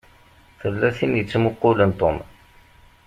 Tella 0.59 0.89
tin 0.97 1.11
i 1.13 1.17
yettmuqqulen 1.19 1.91
Tom. 1.99 2.17